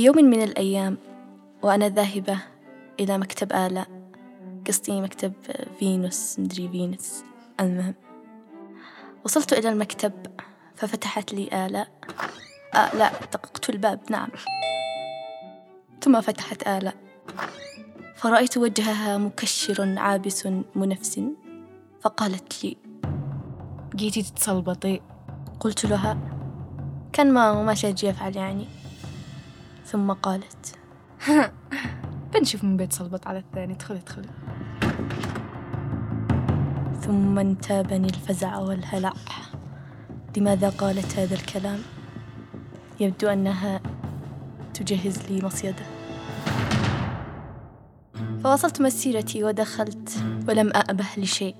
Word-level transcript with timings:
يوم 0.00 0.16
من 0.16 0.42
الأيام 0.42 0.98
وأنا 1.62 1.88
ذاهبة 1.88 2.38
إلى 3.00 3.18
مكتب 3.18 3.52
آلاء 3.52 3.88
قصدي 4.66 5.00
مكتب 5.00 5.32
فينوس 5.78 6.38
مدري 6.38 6.68
فينوس. 6.68 7.24
المهم 7.60 7.94
وصلت 9.24 9.52
إلى 9.52 9.68
المكتب 9.68 10.12
ففتحت 10.74 11.34
لي 11.34 11.66
آلاء. 11.66 11.88
آه 12.74 12.96
لا 12.96 13.12
دققت 13.32 13.70
الباب 13.70 14.00
نعم. 14.10 14.28
ثم 16.00 16.20
فتحت 16.20 16.68
آلاء. 16.68 16.94
فرأيت 18.16 18.56
وجهها 18.56 19.18
مكشر 19.18 19.98
عابس 19.98 20.48
منفس. 20.74 21.20
فقالت 22.00 22.64
لي 22.64 22.76
جيتي 23.94 24.22
تتصلبطي 24.22 25.00
قلت 25.60 25.86
لها 25.86 26.18
كان 27.12 27.32
ما 27.32 27.50
وما 27.50 27.74
شاجي 27.74 28.10
أفعل 28.10 28.36
يعني. 28.36 28.81
ثم 29.84 30.12
قالت. 30.12 30.78
بنشوف 32.34 32.64
من 32.64 32.76
بيت 32.76 32.92
صلبط 32.92 33.26
على 33.26 33.38
الثاني. 33.38 33.72
ادخلي 33.72 33.98
ادخلي 33.98 34.28
ثم 37.00 37.38
انتابني 37.38 38.08
الفزع 38.08 38.58
والهلع. 38.58 39.12
لماذا 40.36 40.68
قالت 40.68 41.18
هذا 41.18 41.34
الكلام؟ 41.34 41.78
يبدو 43.00 43.28
أنها 43.28 43.80
تجهز 44.74 45.18
لي 45.30 45.44
مصيدة. 45.44 45.84
فواصلت 48.44 48.80
مسيرتي 48.80 49.44
ودخلت 49.44 50.24
ولم 50.48 50.68
أأبه 50.76 51.06
لشيء. 51.16 51.56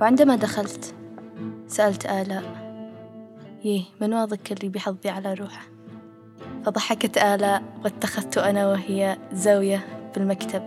وعندما 0.00 0.36
دخلت 0.36 0.94
سألت 1.66 2.06
آلاء. 2.06 2.66
يه 3.64 3.84
من 4.00 4.14
واضك 4.14 4.52
اللي 4.52 4.68
بحظي 4.68 5.08
على 5.08 5.34
روحه؟ 5.34 5.66
فضحكت 6.66 7.18
آلاء 7.18 7.62
واتخذت 7.84 8.38
أنا 8.38 8.66
وهي 8.66 9.16
زاوية 9.32 9.86
بالمكتب 10.14 10.62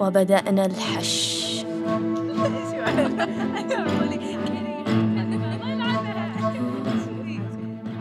وبدأنا 0.00 0.66
الحش. 0.66 1.44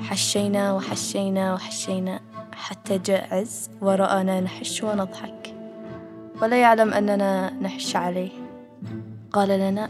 حشينا 0.03 0.73
وحشينا 0.73 1.53
وحشينا 1.53 2.19
حتى 2.53 2.97
جاء 2.97 3.35
عز 3.35 3.69
ورآنا 3.81 4.41
نحش 4.41 4.83
ونضحك. 4.83 5.55
ولا 6.41 6.61
يعلم 6.61 6.93
أننا 6.93 7.53
نحش 7.53 7.95
عليه. 7.95 8.31
قال 9.31 9.49
لنا 9.49 9.89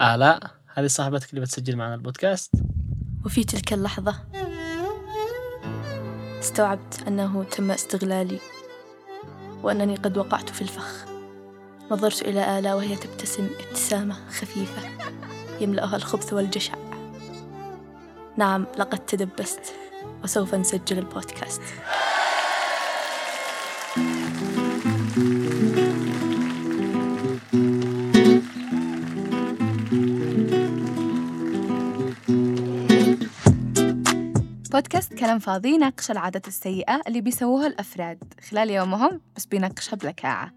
آلاء 0.00 0.40
هذه 0.74 0.86
صاحبتك 0.86 1.30
اللي 1.30 1.40
بتسجل 1.40 1.76
معنا 1.76 1.94
البودكاست؟ 1.94 2.52
وفي 3.24 3.44
تلك 3.44 3.72
اللحظة 3.72 4.14
استوعبت 6.46 7.02
أنه 7.08 7.44
تم 7.44 7.70
استغلالي 7.70 8.38
وأنني 9.62 9.96
قد 9.96 10.18
وقعت 10.18 10.50
في 10.50 10.62
الفخ. 10.62 11.04
نظرت 11.90 12.22
إلى 12.22 12.58
آلاء 12.58 12.76
وهي 12.76 12.96
تبتسم 12.96 13.48
ابتسامة 13.60 14.14
خفيفة 14.30 14.82
يملأها 15.60 15.96
الخبث 15.96 16.32
والجشع. 16.32 16.74
نعم 18.36 18.66
لقد 18.78 18.98
تدبست 18.98 19.74
وسوف 20.24 20.54
نسجل 20.54 20.98
البودكاست. 20.98 21.62
بودكاست 34.76 35.14
كلام 35.14 35.38
فاضي 35.38 35.68
يناقش 35.74 36.10
العادات 36.10 36.48
السيئة 36.48 37.00
اللي 37.08 37.20
بيسووها 37.20 37.66
الأفراد. 37.66 38.34
خلال 38.50 38.70
يومهم 38.70 39.20
بس 39.36 39.46
بيناقشها 39.46 39.96
بلكاعة 39.96 40.52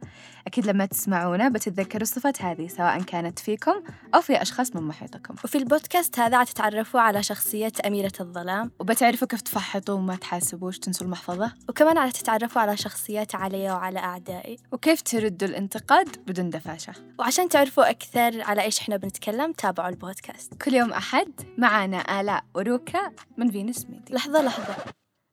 أكيد 0.49 0.67
لما 0.67 0.85
تسمعونا 0.85 1.49
بتتذكروا 1.49 2.01
الصفات 2.01 2.41
هذه 2.41 2.67
سواء 2.67 3.01
كانت 3.01 3.39
فيكم 3.39 3.83
أو 4.15 4.21
في 4.21 4.41
أشخاص 4.41 4.75
من 4.75 4.81
محيطكم. 4.81 5.35
وفي 5.43 5.57
البودكاست 5.57 6.19
هذا 6.19 6.37
عتتعرفوا 6.37 6.99
على 6.99 7.23
شخصية 7.23 7.71
أميرة 7.85 8.11
الظلام. 8.19 8.71
وبتعرفوا 8.79 9.27
كيف 9.27 9.41
تفحطوا 9.41 9.95
وما 9.95 10.15
تحاسبوش 10.15 10.79
تنسوا 10.79 11.05
المحفظة. 11.05 11.53
وكمان 11.69 11.97
عتتعرفوا 11.97 12.61
على 12.61 12.77
شخصيات 12.77 13.35
علي 13.35 13.71
وعلى 13.71 13.99
أعدائي. 13.99 14.57
وكيف 14.71 15.01
تردوا 15.01 15.47
الانتقاد 15.47 16.17
بدون 16.27 16.49
دفاشة 16.49 16.93
وعشان 17.19 17.49
تعرفوا 17.49 17.89
أكثر 17.89 18.41
على 18.41 18.61
إيش 18.61 18.79
إحنا 18.79 18.97
بنتكلم 18.97 19.51
تابعوا 19.51 19.89
البودكاست. 19.89 20.53
كل 20.53 20.73
يوم 20.73 20.93
أحد 20.93 21.31
معانا 21.57 22.21
آلاء 22.21 22.43
وروكا 22.55 23.11
من 23.37 23.51
فينوس 23.51 23.85
ميديا. 23.85 24.15
لحظة 24.15 24.41
لحظة. 24.41 24.75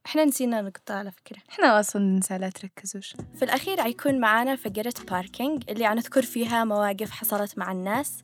إحنا 0.06 0.24
نسينا 0.24 0.60
نقطة 0.60 0.94
على 0.94 1.10
فكرة. 1.10 1.38
إحنا 1.50 1.80
أصلا 1.80 2.02
ننسى 2.02 2.38
لا 2.38 2.50
تركزوش. 2.50 3.16
في 3.36 3.44
الأخير 3.44 3.82
حيكون 3.82 4.20
معانا 4.20 4.56
فقرة 4.56 4.94
parking 5.10 5.62
اللي 5.68 5.86
عنذكر 5.86 6.22
فيها 6.22 6.64
مواقف 6.64 7.10
حصلت 7.10 7.58
مع 7.58 7.72
الناس. 7.72 8.22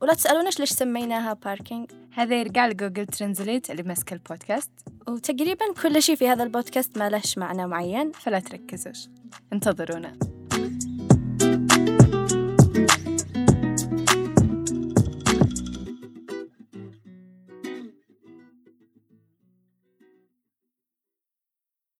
ولا 0.00 0.14
تسألوناش 0.14 0.60
ليش 0.60 0.70
سميناها 0.70 1.32
parking 1.32 1.90
هذا 2.12 2.40
يرجع 2.40 2.66
ل 2.66 2.72
Google 2.72 3.06
Translate 3.06 3.70
اللي 3.70 3.82
ماسك 3.82 4.12
البودكاست. 4.12 4.70
وتقريبا 5.08 5.64
كل 5.82 6.02
شيء 6.02 6.16
في 6.16 6.28
هذا 6.28 6.42
البودكاست 6.42 6.98
ما 6.98 7.08
لهش 7.10 7.38
معنى 7.38 7.66
معين. 7.66 8.12
فلا 8.12 8.40
تركزوش. 8.40 9.08
انتظرونا. 9.52 10.18